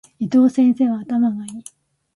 [0.17, 1.63] 伊藤先生は頭が良い。